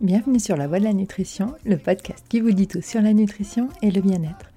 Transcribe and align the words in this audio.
Bienvenue 0.00 0.38
sur 0.38 0.56
La 0.56 0.68
Voie 0.68 0.78
de 0.78 0.84
la 0.84 0.92
Nutrition, 0.92 1.56
le 1.64 1.76
podcast 1.76 2.24
qui 2.28 2.38
vous 2.38 2.52
dit 2.52 2.68
tout 2.68 2.82
sur 2.82 3.00
la 3.02 3.12
nutrition 3.12 3.68
et 3.82 3.90
le 3.90 4.00
bien-être. 4.00 4.52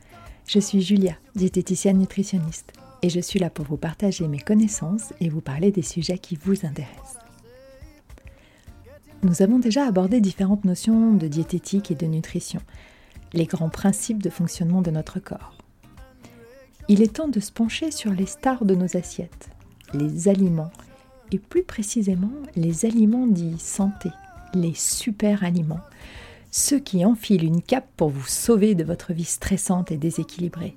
Je 0.45 0.59
suis 0.59 0.81
Julia, 0.81 1.15
diététicienne 1.33 1.97
nutritionniste, 1.97 2.73
et 3.01 3.09
je 3.09 3.19
suis 3.19 3.39
là 3.39 3.49
pour 3.49 3.65
vous 3.65 3.77
partager 3.77 4.27
mes 4.27 4.39
connaissances 4.39 5.13
et 5.19 5.29
vous 5.29 5.41
parler 5.41 5.71
des 5.71 5.81
sujets 5.81 6.19
qui 6.19 6.35
vous 6.35 6.63
intéressent. 6.63 7.17
Nous 9.23 9.41
avons 9.41 9.57
déjà 9.57 9.87
abordé 9.87 10.21
différentes 10.21 10.65
notions 10.65 11.13
de 11.13 11.27
diététique 11.27 11.89
et 11.89 11.95
de 11.95 12.05
nutrition, 12.05 12.61
les 13.33 13.45
grands 13.45 13.69
principes 13.69 14.21
de 14.21 14.29
fonctionnement 14.29 14.83
de 14.83 14.91
notre 14.91 15.19
corps. 15.19 15.57
Il 16.87 17.01
est 17.01 17.15
temps 17.15 17.29
de 17.29 17.39
se 17.39 17.51
pencher 17.51 17.89
sur 17.89 18.11
les 18.11 18.27
stars 18.27 18.65
de 18.65 18.75
nos 18.75 18.95
assiettes, 18.95 19.49
les 19.95 20.27
aliments, 20.27 20.71
et 21.31 21.39
plus 21.39 21.63
précisément 21.63 22.31
les 22.55 22.85
aliments 22.85 23.27
dits 23.27 23.59
santé, 23.59 24.09
les 24.53 24.73
super 24.73 25.43
aliments, 25.43 25.81
ceux 26.51 26.79
qui 26.79 27.05
enfilent 27.05 27.45
une 27.45 27.61
cape 27.61 27.87
pour 27.95 28.09
vous 28.09 28.27
sauver 28.27 28.75
de 28.75 28.83
votre 28.83 29.13
vie 29.13 29.23
stressante 29.23 29.91
et 29.91 29.97
déséquilibrée, 29.97 30.75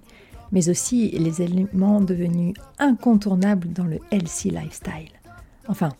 mais 0.50 0.68
aussi 0.68 1.10
les 1.10 1.40
aliments 1.40 2.00
devenus 2.00 2.54
incontournables 2.78 3.72
dans 3.72 3.86
le 3.86 3.98
healthy 4.10 4.50
lifestyle. 4.50 5.10
Enfin, 5.68 5.90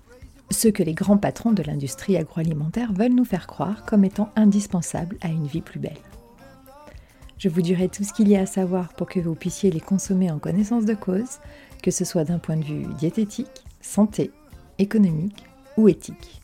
ceux 0.50 0.70
que 0.70 0.82
les 0.82 0.92
grands 0.92 1.16
patrons 1.16 1.52
de 1.52 1.62
l'industrie 1.62 2.16
agroalimentaire 2.16 2.92
veulent 2.92 3.14
nous 3.14 3.24
faire 3.24 3.46
croire 3.46 3.84
comme 3.86 4.04
étant 4.04 4.30
indispensables 4.36 5.16
à 5.22 5.28
une 5.28 5.46
vie 5.46 5.62
plus 5.62 5.80
belle. 5.80 5.96
Je 7.38 7.48
vous 7.48 7.62
dirai 7.62 7.88
tout 7.88 8.04
ce 8.04 8.12
qu'il 8.12 8.28
y 8.28 8.36
a 8.36 8.42
à 8.42 8.46
savoir 8.46 8.92
pour 8.92 9.08
que 9.08 9.18
vous 9.18 9.34
puissiez 9.34 9.70
les 9.70 9.80
consommer 9.80 10.30
en 10.30 10.38
connaissance 10.38 10.84
de 10.84 10.94
cause, 10.94 11.40
que 11.82 11.90
ce 11.90 12.04
soit 12.04 12.24
d'un 12.24 12.38
point 12.38 12.56
de 12.56 12.64
vue 12.64 12.86
diététique, 12.98 13.64
santé, 13.80 14.30
économique 14.82 15.44
ou 15.76 15.88
éthique. 15.88 16.42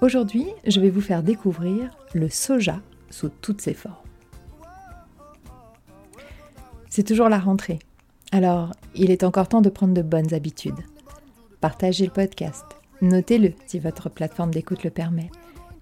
Aujourd'hui, 0.00 0.46
je 0.66 0.80
vais 0.80 0.90
vous 0.90 1.00
faire 1.00 1.22
découvrir 1.22 1.96
le 2.12 2.28
soja 2.28 2.80
sous 3.10 3.28
toutes 3.28 3.60
ses 3.60 3.74
formes. 3.74 3.94
C'est 6.90 7.04
toujours 7.04 7.28
la 7.28 7.38
rentrée, 7.38 7.78
alors 8.32 8.72
il 8.94 9.10
est 9.10 9.24
encore 9.24 9.48
temps 9.48 9.62
de 9.62 9.70
prendre 9.70 9.94
de 9.94 10.02
bonnes 10.02 10.34
habitudes. 10.34 10.84
Partagez 11.60 12.04
le 12.04 12.12
podcast, 12.12 12.64
notez-le 13.00 13.52
si 13.66 13.78
votre 13.78 14.08
plateforme 14.08 14.50
d'écoute 14.50 14.84
le 14.84 14.90
permet 14.90 15.30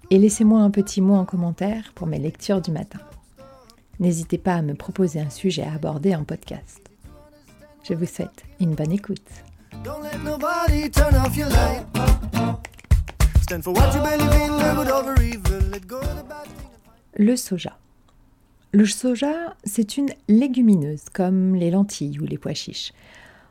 et 0.09 0.17
laissez-moi 0.17 0.59
un 0.59 0.69
petit 0.69 1.01
mot 1.01 1.15
en 1.15 1.25
commentaire 1.25 1.91
pour 1.95 2.07
mes 2.07 2.19
lectures 2.19 2.61
du 2.61 2.71
matin. 2.71 2.99
N'hésitez 3.99 4.37
pas 4.37 4.55
à 4.55 4.61
me 4.61 4.73
proposer 4.73 5.19
un 5.19 5.29
sujet 5.29 5.63
à 5.63 5.73
aborder 5.73 6.15
en 6.15 6.23
podcast. 6.23 6.81
Je 7.83 7.93
vous 7.93 8.05
souhaite 8.05 8.45
une 8.59 8.75
bonne 8.75 8.91
écoute. 8.91 9.43
Le 17.17 17.35
soja. 17.35 17.77
Le 18.71 18.85
soja, 18.85 19.57
c'est 19.65 19.97
une 19.97 20.09
légumineuse 20.29 21.09
comme 21.11 21.55
les 21.55 21.69
lentilles 21.69 22.17
ou 22.19 22.23
les 22.23 22.37
pois 22.37 22.53
chiches. 22.53 22.93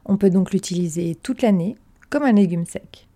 On 0.06 0.16
peut 0.16 0.30
donc 0.30 0.52
l'utiliser 0.52 1.16
toute 1.16 1.42
l'année 1.42 1.76
comme 2.08 2.22
un 2.22 2.32
légume 2.32 2.64
sec. 2.64 3.08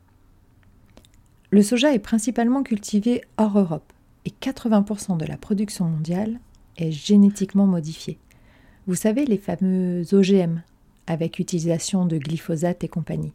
Le 1.51 1.63
soja 1.63 1.95
est 1.95 1.99
principalement 1.99 2.63
cultivé 2.63 3.23
hors 3.39 3.59
Europe 3.59 3.95
et 4.27 4.31
80% 4.31 5.17
de 5.17 5.25
la 5.25 5.39
production 5.39 5.87
mondiale 5.87 6.39
est 6.77 6.93
génétiquement 6.93 7.67
modifiée. 7.67 8.19
Vous 8.87 8.95
savez, 8.95 9.25
les 9.25 9.39
fameux 9.39 10.03
OGM, 10.13 10.61
avec 11.07 11.39
utilisation 11.39 12.07
de 12.07 12.19
glyphosate 12.19 12.85
et 12.85 12.89
compagnie. 12.89 13.33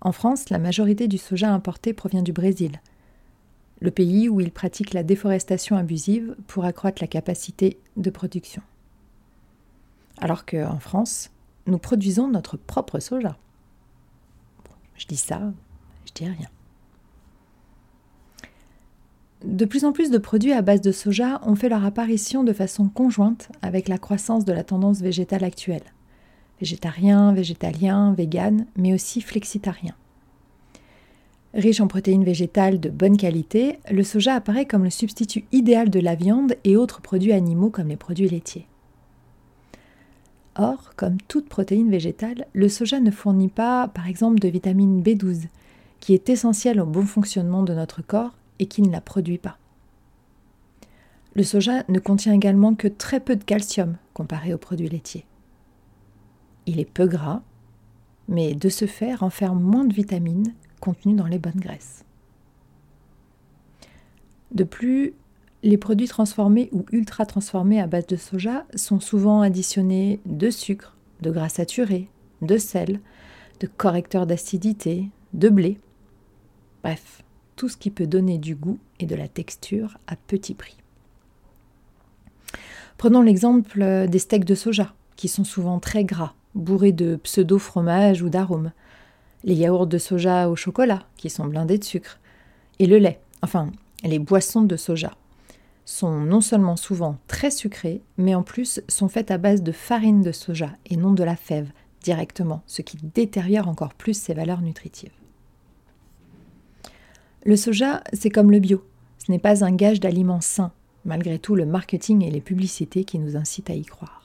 En 0.00 0.12
France, 0.12 0.50
la 0.50 0.58
majorité 0.58 1.08
du 1.08 1.18
soja 1.18 1.50
importé 1.50 1.92
provient 1.92 2.22
du 2.22 2.32
Brésil, 2.32 2.80
le 3.80 3.90
pays 3.90 4.28
où 4.28 4.40
il 4.40 4.50
pratique 4.50 4.92
la 4.92 5.02
déforestation 5.02 5.76
abusive 5.76 6.36
pour 6.46 6.64
accroître 6.64 7.02
la 7.02 7.08
capacité 7.08 7.78
de 7.96 8.10
production. 8.10 8.62
Alors 10.18 10.44
qu'en 10.44 10.78
France, 10.78 11.30
nous 11.66 11.78
produisons 11.78 12.28
notre 12.28 12.56
propre 12.56 13.00
soja. 13.00 13.36
je 14.96 15.06
dis 15.06 15.16
ça, 15.16 15.40
je 16.06 16.12
dis 16.12 16.26
rien. 16.26 16.48
De 19.44 19.64
plus 19.64 19.84
en 19.84 19.92
plus 19.92 20.10
de 20.10 20.18
produits 20.18 20.52
à 20.52 20.62
base 20.62 20.80
de 20.80 20.92
soja 20.92 21.40
ont 21.44 21.54
fait 21.54 21.68
leur 21.68 21.84
apparition 21.84 22.44
de 22.44 22.52
façon 22.52 22.88
conjointe 22.88 23.50
avec 23.60 23.88
la 23.88 23.98
croissance 23.98 24.44
de 24.44 24.52
la 24.52 24.64
tendance 24.64 25.00
végétale 25.00 25.44
actuelle. 25.44 25.93
Végétarien, 26.60 27.32
végétalien, 27.32 28.12
vegan, 28.12 28.66
mais 28.76 28.94
aussi 28.94 29.20
flexitarien. 29.20 29.94
Riche 31.54 31.80
en 31.80 31.86
protéines 31.86 32.24
végétales 32.24 32.80
de 32.80 32.88
bonne 32.88 33.16
qualité, 33.16 33.78
le 33.90 34.02
soja 34.02 34.34
apparaît 34.34 34.66
comme 34.66 34.84
le 34.84 34.90
substitut 34.90 35.44
idéal 35.52 35.88
de 35.88 36.00
la 36.00 36.16
viande 36.16 36.56
et 36.64 36.76
autres 36.76 37.00
produits 37.00 37.32
animaux 37.32 37.70
comme 37.70 37.88
les 37.88 37.96
produits 37.96 38.28
laitiers. 38.28 38.66
Or, 40.56 40.92
comme 40.96 41.20
toute 41.28 41.48
protéine 41.48 41.90
végétale, 41.90 42.46
le 42.52 42.68
soja 42.68 43.00
ne 43.00 43.10
fournit 43.10 43.48
pas, 43.48 43.88
par 43.88 44.08
exemple, 44.08 44.38
de 44.38 44.48
vitamine 44.48 45.02
B12, 45.02 45.46
qui 46.00 46.14
est 46.14 46.28
essentielle 46.28 46.80
au 46.80 46.86
bon 46.86 47.06
fonctionnement 47.06 47.62
de 47.62 47.74
notre 47.74 48.02
corps 48.02 48.36
et 48.58 48.66
qui 48.66 48.82
ne 48.82 48.92
la 48.92 49.00
produit 49.00 49.38
pas. 49.38 49.58
Le 51.34 51.42
soja 51.42 51.82
ne 51.88 51.98
contient 51.98 52.32
également 52.32 52.74
que 52.74 52.86
très 52.86 53.20
peu 53.20 53.34
de 53.34 53.42
calcium 53.42 53.96
comparé 54.12 54.54
aux 54.54 54.58
produits 54.58 54.88
laitiers. 54.88 55.24
Il 56.66 56.80
est 56.80 56.90
peu 56.90 57.06
gras, 57.06 57.42
mais 58.28 58.54
de 58.54 58.68
ce 58.68 58.86
fait 58.86 59.14
renferme 59.14 59.60
moins 59.60 59.84
de 59.84 59.94
vitamines 59.94 60.54
contenues 60.80 61.14
dans 61.14 61.26
les 61.26 61.38
bonnes 61.38 61.60
graisses. 61.60 62.04
De 64.52 64.64
plus, 64.64 65.14
les 65.62 65.78
produits 65.78 66.08
transformés 66.08 66.68
ou 66.72 66.84
ultra 66.92 67.26
transformés 67.26 67.80
à 67.80 67.86
base 67.86 68.06
de 68.06 68.16
soja 68.16 68.66
sont 68.74 69.00
souvent 69.00 69.40
additionnés 69.40 70.20
de 70.26 70.50
sucre, 70.50 70.96
de 71.22 71.30
gras 71.30 71.48
saturé, 71.48 72.08
de 72.42 72.58
sel, 72.58 73.00
de 73.60 73.66
correcteurs 73.66 74.26
d'acidité, 74.26 75.08
de 75.32 75.48
blé. 75.48 75.78
Bref, 76.82 77.24
tout 77.56 77.68
ce 77.68 77.76
qui 77.76 77.90
peut 77.90 78.06
donner 78.06 78.38
du 78.38 78.54
goût 78.54 78.78
et 79.00 79.06
de 79.06 79.14
la 79.14 79.28
texture 79.28 79.98
à 80.06 80.16
petit 80.16 80.54
prix. 80.54 80.76
Prenons 82.98 83.22
l'exemple 83.22 84.06
des 84.08 84.18
steaks 84.18 84.44
de 84.44 84.54
soja, 84.54 84.94
qui 85.16 85.28
sont 85.28 85.44
souvent 85.44 85.80
très 85.80 86.04
gras, 86.04 86.34
bourrés 86.54 86.92
de 86.92 87.16
pseudo-fromage 87.16 88.22
ou 88.22 88.28
d'arômes, 88.28 88.72
les 89.44 89.54
yaourts 89.54 89.86
de 89.86 89.98
soja 89.98 90.48
au 90.48 90.56
chocolat, 90.56 91.06
qui 91.16 91.30
sont 91.30 91.46
blindés 91.46 91.78
de 91.78 91.84
sucre, 91.84 92.18
et 92.78 92.86
le 92.86 92.98
lait, 92.98 93.20
enfin 93.42 93.70
les 94.02 94.18
boissons 94.18 94.62
de 94.62 94.76
soja, 94.76 95.12
sont 95.84 96.20
non 96.20 96.40
seulement 96.40 96.76
souvent 96.76 97.18
très 97.26 97.50
sucrées, 97.50 98.02
mais 98.16 98.34
en 98.34 98.42
plus 98.42 98.80
sont 98.88 99.08
faites 99.08 99.30
à 99.30 99.38
base 99.38 99.62
de 99.62 99.72
farine 99.72 100.22
de 100.22 100.32
soja 100.32 100.70
et 100.86 100.96
non 100.96 101.12
de 101.12 101.24
la 101.24 101.36
fève 101.36 101.70
directement, 102.02 102.62
ce 102.66 102.82
qui 102.82 102.98
détériore 103.02 103.68
encore 103.68 103.94
plus 103.94 104.14
ses 104.14 104.34
valeurs 104.34 104.60
nutritives. 104.60 105.12
Le 107.44 107.56
soja, 107.56 108.02
c'est 108.12 108.30
comme 108.30 108.50
le 108.50 108.58
bio. 108.58 108.84
Ce 109.18 109.30
n'est 109.30 109.38
pas 109.38 109.64
un 109.64 109.72
gage 109.72 110.00
d'aliments 110.00 110.40
sains, 110.40 110.72
malgré 111.04 111.38
tout 111.38 111.54
le 111.54 111.66
marketing 111.66 112.24
et 112.24 112.30
les 112.30 112.40
publicités 112.40 113.04
qui 113.04 113.18
nous 113.18 113.36
incitent 113.36 113.70
à 113.70 113.74
y 113.74 113.84
croire. 113.84 114.23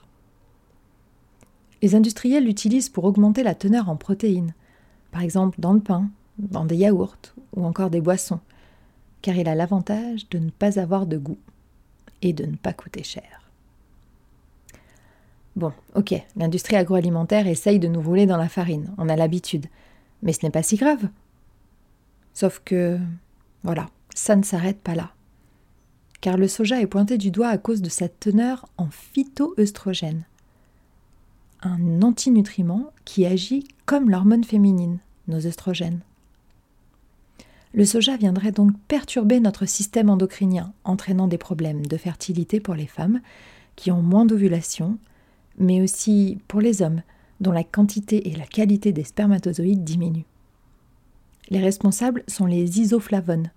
Les 1.82 1.96
industriels 1.96 2.46
l'utilisent 2.46 2.90
pour 2.90 3.06
augmenter 3.06 3.44
la 3.44 3.56
teneur 3.56 3.90
en 3.90 3.96
protéines, 3.96 4.54
par 5.12 5.22
exemple 5.22 5.60
dans 5.60 5.74
le 5.74 5.80
pain, 5.80 6.10
dans 6.38 6.66
des 6.66 6.76
yaourts 6.76 7.18
ou 7.56 7.66
encore 7.66 7.90
des 7.90 8.02
boissons, 8.02 8.40
car 9.22 9.36
il 9.36 9.48
a 9.48 9.56
l'avantage 9.56 10.30
de 10.30 10.40
ne 10.40 10.50
pas 10.50 10.80
avoir 10.80 11.06
de 11.06 11.18
goût 11.18 11.40
et 12.22 12.34
de 12.34 12.46
ne 12.46 12.56
pas 12.56 12.74
coûter 12.74 13.04
cher. 13.04 13.52
Bon, 15.56 15.74
ok, 15.96 16.14
l'industrie 16.36 16.76
agroalimentaire 16.76 17.48
essaye 17.48 17.80
de 17.80 17.88
nous 17.88 18.02
rouler 18.02 18.26
dans 18.26 18.38
la 18.38 18.50
farine, 18.50 18.94
on 18.98 19.10
a 19.10 19.16
l'habitude, 19.16 19.66
mais 20.22 20.34
ce 20.34 20.46
n'est 20.46 20.52
pas 20.52 20.64
si 20.64 20.76
grave. 20.76 21.10
Sauf 22.34 22.62
que, 22.64 22.98
voilà, 23.64 23.88
ça 24.14 24.36
ne 24.36 24.44
s'arrête 24.44 24.80
pas 24.80 24.96
là. 24.96 25.12
Car 26.22 26.38
le 26.38 26.48
soja 26.48 26.82
est 26.82 26.88
pointé 26.88 27.18
du 27.18 27.32
doigt 27.32 27.48
à 27.48 27.58
cause 27.58 27.82
de 27.82 27.90
sa 27.90 28.08
teneur 28.08 28.68
en 28.78 28.90
phytoœstrogène, 28.90 30.24
un 31.62 32.02
antinutriment 32.02 32.92
qui 33.06 33.26
agit 33.26 33.68
comme 33.86 34.10
l'hormone 34.10 34.44
féminine, 34.44 35.00
nos 35.28 35.46
œstrogènes. 35.46 36.02
Le 37.74 37.86
soja 37.86 38.18
viendrait 38.18 38.52
donc 38.52 38.72
perturber 38.88 39.40
notre 39.40 39.66
système 39.66 40.10
endocrinien, 40.10 40.74
entraînant 40.84 41.28
des 41.28 41.38
problèmes 41.38 41.86
de 41.86 41.98
fertilité 41.98 42.60
pour 42.60 42.74
les 42.74 42.88
femmes 42.88 43.22
qui 43.76 43.92
ont 43.92 44.02
moins 44.02 44.26
d'ovulation, 44.26 44.98
mais 45.58 45.82
aussi 45.82 46.40
pour 46.48 46.62
les 46.62 46.82
hommes 46.82 47.02
dont 47.40 47.52
la 47.52 47.64
quantité 47.64 48.30
et 48.30 48.36
la 48.36 48.46
qualité 48.46 48.92
des 48.92 49.04
spermatozoïdes 49.04 49.84
diminuent. 49.84 50.26
Les 51.50 51.60
responsables 51.60 52.24
sont 52.28 52.46
les 52.46 52.80
isoflavones, 52.80 53.52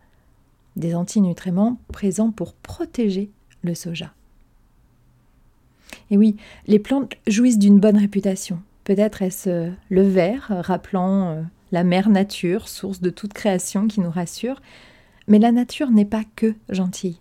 des 0.77 0.95
antinutriments 0.95 1.79
présents 1.93 2.31
pour 2.31 2.55
protéger 2.55 3.31
le 3.63 3.75
soja. 3.75 4.13
Et 6.11 6.17
oui, 6.17 6.37
les 6.67 6.79
plantes 6.79 7.15
jouissent 7.27 7.59
d'une 7.59 7.81
bonne 7.81 7.97
réputation. 7.97 8.61
Peut-être 8.85 9.23
est-ce 9.23 9.49
euh, 9.49 9.71
le 9.91 10.03
vert, 10.03 10.47
rappelant 10.51 11.31
euh, 11.31 11.43
la 11.71 11.85
mère 11.85 12.09
nature, 12.09 12.69
source 12.69 13.01
de 13.01 13.11
toute 13.11 13.33
création 13.33 13.89
qui 13.89 14.01
nous 14.01 14.11
rassure. 14.11 14.61
Mais 15.29 15.39
la 15.39 15.53
nature 15.53 15.91
n'est 15.91 16.05
pas 16.05 16.25
que 16.37 16.55
gentille. 16.69 17.19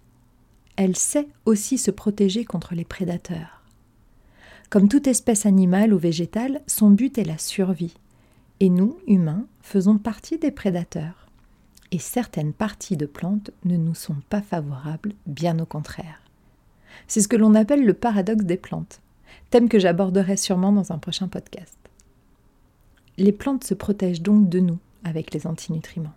Elle 0.75 0.97
sait 0.97 1.27
aussi 1.45 1.77
se 1.77 1.91
protéger 1.91 2.45
contre 2.45 2.75
les 2.75 2.85
prédateurs. 2.85 3.63
Comme 4.69 4.87
toute 4.87 5.07
espèce 5.07 5.45
animale 5.45 5.93
ou 5.93 5.97
végétale, 5.97 6.61
son 6.65 6.89
but 6.89 7.17
est 7.17 7.25
la 7.25 7.37
survie. 7.37 7.93
Et 8.59 8.69
nous, 8.69 8.97
humains, 9.07 9.45
faisons 9.61 9.97
partie 9.97 10.37
des 10.37 10.51
prédateurs. 10.51 11.27
Et 11.91 11.99
certaines 11.99 12.53
parties 12.53 12.95
de 12.95 13.05
plantes 13.05 13.51
ne 13.65 13.75
nous 13.75 13.95
sont 13.95 14.15
pas 14.29 14.41
favorables, 14.41 15.13
bien 15.27 15.59
au 15.59 15.65
contraire. 15.65 16.21
C'est 17.07 17.21
ce 17.21 17.27
que 17.27 17.35
l'on 17.35 17.55
appelle 17.55 17.85
le 17.85 17.93
paradoxe 17.93 18.45
des 18.45 18.57
plantes, 18.57 19.01
thème 19.49 19.69
que 19.69 19.79
j'aborderai 19.79 20.37
sûrement 20.37 20.71
dans 20.71 20.91
un 20.91 20.97
prochain 20.97 21.27
podcast. 21.27 21.77
Les 23.17 23.31
plantes 23.31 23.63
se 23.63 23.73
protègent 23.73 24.21
donc 24.21 24.49
de 24.49 24.59
nous 24.59 24.79
avec 25.03 25.33
les 25.33 25.47
antinutriments. 25.47 26.13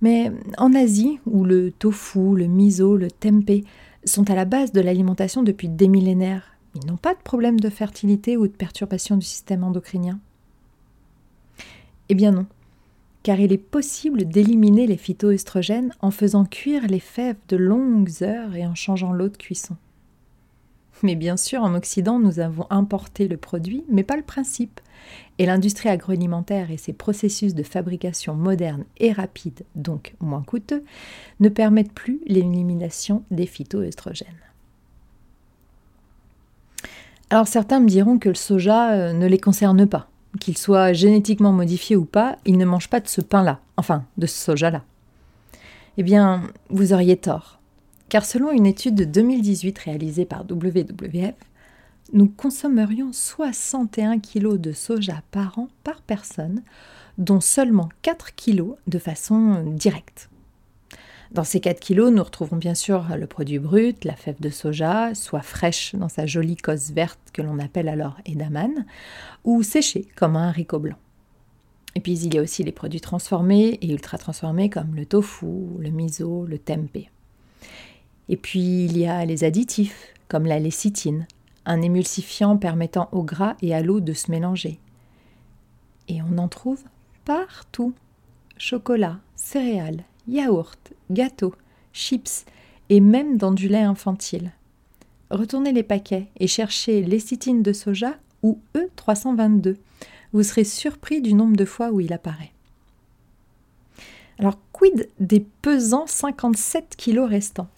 Mais 0.00 0.30
en 0.58 0.74
Asie, 0.74 1.18
où 1.26 1.44
le 1.44 1.70
tofu, 1.70 2.36
le 2.36 2.46
miso, 2.46 2.96
le 2.96 3.10
tempeh 3.10 3.64
sont 4.04 4.30
à 4.30 4.34
la 4.34 4.44
base 4.44 4.72
de 4.72 4.80
l'alimentation 4.80 5.42
depuis 5.42 5.68
des 5.68 5.88
millénaires, 5.88 6.56
ils 6.74 6.86
n'ont 6.86 6.98
pas 6.98 7.14
de 7.14 7.20
problème 7.20 7.58
de 7.58 7.70
fertilité 7.70 8.36
ou 8.36 8.46
de 8.46 8.52
perturbation 8.52 9.16
du 9.16 9.24
système 9.24 9.64
endocrinien? 9.64 10.20
Eh 12.08 12.14
bien 12.14 12.32
non, 12.32 12.46
car 13.26 13.40
il 13.40 13.52
est 13.52 13.58
possible 13.58 14.24
d'éliminer 14.24 14.86
les 14.86 14.96
phytoestrogènes 14.96 15.92
en 15.98 16.12
faisant 16.12 16.44
cuire 16.44 16.86
les 16.86 17.00
fèves 17.00 17.40
de 17.48 17.56
longues 17.56 18.22
heures 18.22 18.54
et 18.54 18.64
en 18.64 18.76
changeant 18.76 19.12
l'eau 19.12 19.28
de 19.28 19.36
cuisson. 19.36 19.76
Mais 21.02 21.16
bien 21.16 21.36
sûr, 21.36 21.64
en 21.64 21.74
Occident, 21.74 22.20
nous 22.20 22.38
avons 22.38 22.68
importé 22.70 23.26
le 23.26 23.36
produit, 23.36 23.84
mais 23.90 24.04
pas 24.04 24.16
le 24.16 24.22
principe. 24.22 24.80
Et 25.38 25.46
l'industrie 25.46 25.88
agroalimentaire 25.88 26.70
et 26.70 26.76
ses 26.76 26.92
processus 26.92 27.56
de 27.56 27.64
fabrication 27.64 28.36
modernes 28.36 28.84
et 28.98 29.10
rapides, 29.10 29.64
donc 29.74 30.14
moins 30.20 30.44
coûteux, 30.44 30.84
ne 31.40 31.48
permettent 31.48 31.94
plus 31.94 32.20
l'élimination 32.28 33.24
des 33.32 33.46
phytoestrogènes. 33.46 34.28
Alors 37.30 37.48
certains 37.48 37.80
me 37.80 37.88
diront 37.88 38.20
que 38.20 38.28
le 38.28 38.36
soja 38.36 38.92
euh, 38.92 39.12
ne 39.12 39.26
les 39.26 39.40
concerne 39.40 39.84
pas, 39.84 40.08
qu'il 40.38 40.58
soit 40.58 40.92
génétiquement 40.92 41.52
modifié 41.52 41.96
ou 41.96 42.04
pas, 42.04 42.36
ils 42.44 42.58
ne 42.58 42.64
mangent 42.64 42.90
pas 42.90 43.00
de 43.00 43.08
ce 43.08 43.20
pain-là, 43.20 43.60
enfin 43.76 44.04
de 44.18 44.26
ce 44.26 44.36
soja-là. 44.36 44.82
Eh 45.98 46.02
bien, 46.02 46.42
vous 46.70 46.92
auriez 46.92 47.16
tort. 47.16 47.58
Car 48.08 48.24
selon 48.24 48.50
une 48.50 48.66
étude 48.66 48.94
de 48.94 49.04
2018 49.04 49.78
réalisée 49.78 50.24
par 50.24 50.44
WWF, 50.48 51.34
nous 52.12 52.28
consommerions 52.28 53.12
61 53.12 54.20
kg 54.20 54.56
de 54.56 54.72
soja 54.72 55.22
par 55.30 55.58
an 55.58 55.68
par 55.82 56.02
personne, 56.02 56.62
dont 57.18 57.40
seulement 57.40 57.88
4 58.02 58.34
kg 58.36 58.74
de 58.86 58.98
façon 58.98 59.64
directe. 59.74 60.28
Dans 61.32 61.44
ces 61.44 61.60
4 61.60 61.80
kg, 61.80 62.08
nous 62.08 62.22
retrouvons 62.22 62.56
bien 62.56 62.74
sûr 62.74 63.04
le 63.16 63.26
produit 63.26 63.58
brut, 63.58 64.04
la 64.04 64.14
fève 64.14 64.40
de 64.40 64.50
soja, 64.50 65.14
soit 65.14 65.42
fraîche 65.42 65.94
dans 65.94 66.08
sa 66.08 66.26
jolie 66.26 66.56
cosse 66.56 66.90
verte 66.90 67.18
que 67.32 67.42
l'on 67.42 67.58
appelle 67.58 67.88
alors 67.88 68.16
edamame, 68.24 68.84
ou 69.44 69.62
séchée 69.62 70.06
comme 70.14 70.36
un 70.36 70.48
haricot 70.48 70.78
blanc. 70.78 70.96
Et 71.96 72.00
puis 72.00 72.18
il 72.18 72.34
y 72.34 72.38
a 72.38 72.42
aussi 72.42 72.62
les 72.62 72.72
produits 72.72 73.00
transformés 73.00 73.78
et 73.80 73.90
ultra 73.90 74.18
transformés 74.18 74.70
comme 74.70 74.94
le 74.94 75.06
tofu, 75.06 75.46
le 75.78 75.90
miso, 75.90 76.44
le 76.46 76.58
tempeh. 76.58 77.10
Et 78.28 78.36
puis 78.36 78.84
il 78.84 78.98
y 78.98 79.06
a 79.06 79.24
les 79.24 79.44
additifs, 79.44 80.14
comme 80.28 80.46
la 80.46 80.58
lécithine, 80.58 81.26
un 81.64 81.82
émulsifiant 81.82 82.56
permettant 82.56 83.08
au 83.12 83.22
gras 83.22 83.56
et 83.62 83.74
à 83.74 83.82
l'eau 83.82 84.00
de 84.00 84.12
se 84.12 84.30
mélanger. 84.30 84.78
Et 86.08 86.20
on 86.22 86.38
en 86.38 86.48
trouve 86.48 86.84
partout. 87.24 87.94
Chocolat, 88.58 89.18
céréales, 89.34 90.04
yaourts, 90.28 90.76
gâteaux, 91.10 91.54
chips 91.92 92.44
et 92.88 93.00
même 93.00 93.36
dans 93.36 93.52
du 93.52 93.68
lait 93.68 93.82
infantile. 93.82 94.52
Retournez 95.30 95.72
les 95.72 95.82
paquets 95.82 96.28
et 96.38 96.46
cherchez 96.46 97.02
lécithine 97.02 97.62
de 97.62 97.72
soja 97.72 98.14
ou 98.42 98.58
E322. 98.74 99.76
Vous 100.32 100.42
serez 100.42 100.64
surpris 100.64 101.20
du 101.20 101.34
nombre 101.34 101.56
de 101.56 101.64
fois 101.64 101.90
où 101.90 102.00
il 102.00 102.12
apparaît. 102.12 102.52
Alors, 104.38 104.58
quid 104.72 105.08
des 105.18 105.40
pesants 105.62 106.06
57 106.06 106.94
kilos 106.96 107.28
restants? 107.28 107.68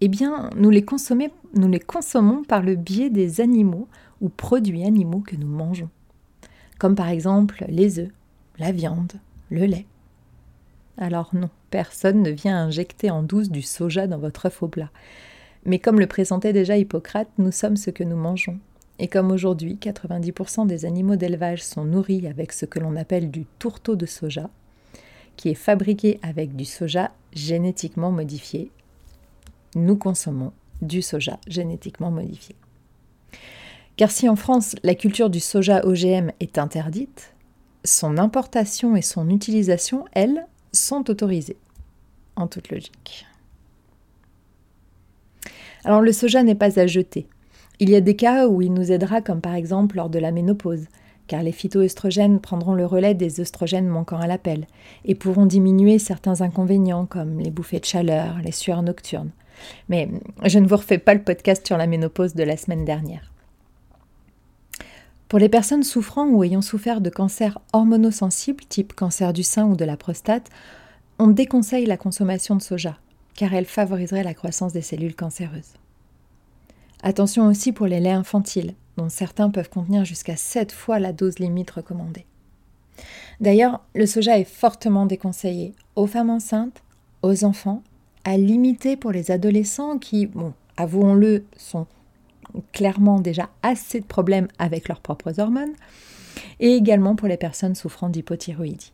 Eh 0.00 0.08
bien, 0.08 0.50
nous 0.56 0.70
les, 0.70 0.84
nous 1.54 1.68
les 1.68 1.80
consommons 1.80 2.42
par 2.44 2.62
le 2.62 2.76
biais 2.76 3.10
des 3.10 3.40
animaux 3.40 3.88
ou 4.20 4.28
produits 4.28 4.84
animaux 4.84 5.20
que 5.20 5.36
nous 5.36 5.48
mangeons, 5.48 5.90
comme 6.78 6.94
par 6.94 7.08
exemple 7.08 7.64
les 7.68 7.98
œufs, 7.98 8.10
la 8.58 8.72
viande, 8.72 9.12
le 9.50 9.66
lait. 9.66 9.86
Alors 10.98 11.30
non, 11.32 11.50
personne 11.70 12.22
ne 12.22 12.30
vient 12.30 12.58
injecter 12.58 13.10
en 13.10 13.22
douce 13.22 13.50
du 13.50 13.62
soja 13.62 14.06
dans 14.06 14.18
votre 14.18 14.46
œuf 14.46 14.62
au 14.62 14.68
plat. 14.68 14.90
Mais 15.64 15.78
comme 15.78 16.00
le 16.00 16.06
présentait 16.06 16.52
déjà 16.52 16.76
Hippocrate, 16.76 17.28
nous 17.38 17.52
sommes 17.52 17.76
ce 17.76 17.90
que 17.90 18.04
nous 18.04 18.16
mangeons. 18.16 18.58
Et 18.98 19.06
comme 19.06 19.30
aujourd'hui, 19.30 19.78
90% 19.80 20.66
des 20.66 20.84
animaux 20.84 21.16
d'élevage 21.16 21.62
sont 21.62 21.84
nourris 21.84 22.26
avec 22.26 22.52
ce 22.52 22.66
que 22.66 22.80
l'on 22.80 22.96
appelle 22.96 23.30
du 23.30 23.44
tourteau 23.58 23.94
de 23.94 24.06
soja, 24.06 24.50
qui 25.36 25.50
est 25.50 25.54
fabriqué 25.54 26.18
avec 26.22 26.56
du 26.56 26.64
soja 26.64 27.12
génétiquement 27.32 28.10
modifié 28.10 28.72
nous 29.74 29.96
consommons 29.96 30.52
du 30.82 31.02
soja 31.02 31.38
génétiquement 31.46 32.10
modifié. 32.10 32.54
Car 33.96 34.10
si 34.10 34.28
en 34.28 34.36
France 34.36 34.76
la 34.82 34.94
culture 34.94 35.30
du 35.30 35.40
soja 35.40 35.84
OGM 35.84 36.30
est 36.40 36.58
interdite, 36.58 37.34
son 37.84 38.18
importation 38.18 38.96
et 38.96 39.02
son 39.02 39.28
utilisation, 39.30 40.04
elles, 40.12 40.46
sont 40.72 41.08
autorisées, 41.10 41.56
en 42.36 42.46
toute 42.46 42.70
logique. 42.70 43.26
Alors 45.84 46.00
le 46.00 46.12
soja 46.12 46.42
n'est 46.42 46.54
pas 46.54 46.78
à 46.78 46.86
jeter. 46.86 47.28
Il 47.80 47.90
y 47.90 47.96
a 47.96 48.00
des 48.00 48.16
cas 48.16 48.48
où 48.48 48.60
il 48.60 48.72
nous 48.72 48.90
aidera, 48.90 49.20
comme 49.20 49.40
par 49.40 49.54
exemple 49.54 49.96
lors 49.96 50.10
de 50.10 50.18
la 50.18 50.32
ménopause, 50.32 50.86
car 51.28 51.42
les 51.42 51.52
phytoestrogènes 51.52 52.40
prendront 52.40 52.74
le 52.74 52.86
relais 52.86 53.14
des 53.14 53.40
œstrogènes 53.40 53.86
manquant 53.86 54.18
à 54.18 54.26
l'appel 54.26 54.66
et 55.04 55.14
pourront 55.14 55.46
diminuer 55.46 55.98
certains 55.98 56.40
inconvénients 56.40 57.06
comme 57.06 57.38
les 57.38 57.50
bouffées 57.50 57.80
de 57.80 57.84
chaleur, 57.84 58.38
les 58.42 58.52
sueurs 58.52 58.82
nocturnes. 58.82 59.30
Mais 59.88 60.08
je 60.44 60.58
ne 60.58 60.66
vous 60.66 60.76
refais 60.76 60.98
pas 60.98 61.14
le 61.14 61.22
podcast 61.22 61.66
sur 61.66 61.76
la 61.76 61.86
ménopause 61.86 62.34
de 62.34 62.42
la 62.42 62.56
semaine 62.56 62.84
dernière. 62.84 63.32
Pour 65.28 65.38
les 65.38 65.50
personnes 65.50 65.82
souffrant 65.82 66.26
ou 66.26 66.42
ayant 66.42 66.62
souffert 66.62 67.02
de 67.02 67.10
cancers 67.10 67.58
hormonosensibles, 67.74 68.64
type 68.64 68.94
cancer 68.94 69.34
du 69.34 69.42
sein 69.42 69.66
ou 69.66 69.76
de 69.76 69.84
la 69.84 69.98
prostate, 69.98 70.48
on 71.18 71.26
déconseille 71.26 71.84
la 71.84 71.98
consommation 71.98 72.56
de 72.56 72.62
soja, 72.62 72.96
car 73.34 73.52
elle 73.52 73.66
favoriserait 73.66 74.24
la 74.24 74.32
croissance 74.32 74.72
des 74.72 74.80
cellules 74.80 75.14
cancéreuses. 75.14 75.74
Attention 77.02 77.46
aussi 77.46 77.72
pour 77.72 77.86
les 77.86 78.00
laits 78.00 78.16
infantiles, 78.16 78.74
dont 78.96 79.10
certains 79.10 79.50
peuvent 79.50 79.68
contenir 79.68 80.06
jusqu'à 80.06 80.36
7 80.36 80.72
fois 80.72 80.98
la 80.98 81.12
dose 81.12 81.38
limite 81.38 81.70
recommandée. 81.72 82.24
D'ailleurs, 83.40 83.84
le 83.94 84.06
soja 84.06 84.38
est 84.38 84.44
fortement 84.44 85.04
déconseillé 85.04 85.74
aux 85.94 86.06
femmes 86.06 86.30
enceintes, 86.30 86.82
aux 87.22 87.44
enfants 87.44 87.82
à 88.24 88.36
limiter 88.36 88.96
pour 88.96 89.12
les 89.12 89.30
adolescents 89.30 89.98
qui, 89.98 90.26
bon, 90.26 90.54
avouons-le, 90.76 91.44
sont 91.56 91.86
clairement 92.72 93.20
déjà 93.20 93.50
assez 93.62 94.00
de 94.00 94.06
problèmes 94.06 94.48
avec 94.58 94.88
leurs 94.88 95.00
propres 95.00 95.40
hormones, 95.40 95.74
et 96.60 96.74
également 96.74 97.16
pour 97.16 97.28
les 97.28 97.36
personnes 97.36 97.74
souffrant 97.74 98.08
d'hypothyroïdie. 98.08 98.92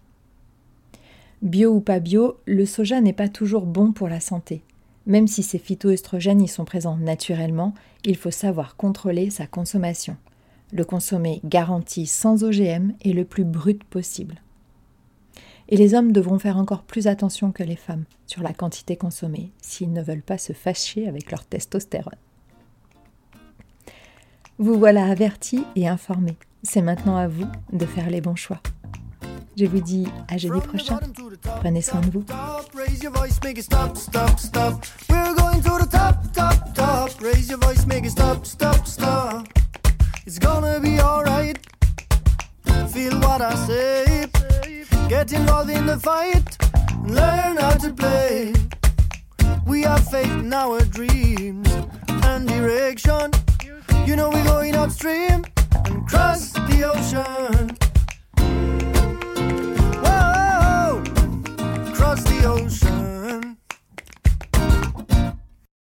Bio 1.42 1.72
ou 1.72 1.80
pas 1.80 2.00
bio, 2.00 2.38
le 2.46 2.64
soja 2.64 3.00
n'est 3.00 3.12
pas 3.12 3.28
toujours 3.28 3.66
bon 3.66 3.92
pour 3.92 4.08
la 4.08 4.20
santé. 4.20 4.62
Même 5.06 5.28
si 5.28 5.42
ces 5.42 5.58
phytoestrogènes 5.58 6.40
y 6.40 6.48
sont 6.48 6.64
présents 6.64 6.96
naturellement, 6.96 7.74
il 8.04 8.16
faut 8.16 8.30
savoir 8.30 8.76
contrôler 8.76 9.28
sa 9.28 9.46
consommation. 9.46 10.16
Le 10.72 10.84
consommer 10.84 11.40
garanti 11.44 12.06
sans 12.06 12.44
OGM 12.44 12.92
et 13.02 13.12
le 13.12 13.24
plus 13.26 13.44
brut 13.44 13.84
possible 13.84 14.40
et 15.68 15.76
les 15.76 15.94
hommes 15.94 16.12
devront 16.12 16.38
faire 16.38 16.58
encore 16.58 16.82
plus 16.82 17.06
attention 17.06 17.52
que 17.52 17.62
les 17.62 17.76
femmes 17.76 18.04
sur 18.26 18.42
la 18.42 18.52
quantité 18.52 18.96
consommée 18.96 19.50
s'ils 19.60 19.92
ne 19.92 20.02
veulent 20.02 20.22
pas 20.22 20.38
se 20.38 20.52
fâcher 20.52 21.08
avec 21.08 21.30
leur 21.30 21.44
testostérone. 21.44 22.14
Vous 24.58 24.78
voilà 24.78 25.06
avertis 25.06 25.64
et 25.74 25.88
informés. 25.88 26.36
C'est 26.62 26.82
maintenant 26.82 27.16
à 27.16 27.26
vous 27.26 27.46
de 27.72 27.84
faire 27.86 28.08
les 28.08 28.20
bons 28.20 28.36
choix. 28.36 28.60
Je 29.56 29.66
vous 29.66 29.80
dis 29.80 30.06
à 30.28 30.36
jeudi 30.36 30.60
prochain. 30.60 31.00
Prenez 31.60 31.82
soin 31.82 32.00
de 32.00 32.10
vous. 32.10 32.24
Get 45.06 45.34
involved 45.34 45.70
in 45.70 45.84
the 45.86 45.98
fight, 45.98 46.56
learn 47.06 47.56
how 47.58 47.76
to 47.76 47.92
play. 47.92 48.52
We 49.66 49.82
have 49.82 50.08
faith 50.08 50.30
in 50.30 50.52
our 50.52 50.80
dreams 50.80 51.13